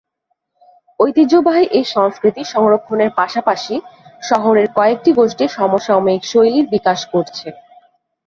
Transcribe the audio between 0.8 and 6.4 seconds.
ঐতিহ্যবাহী এই সংস্কৃতি সংরক্ষণের পাশাপাশি, শহরের কয়েকটি গোষ্ঠী সমসাময়িক